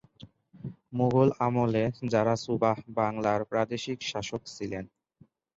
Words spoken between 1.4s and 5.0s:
আমলে যারা সুবাহ বাংলার প্রাদেশিক শাসক ছিলেন।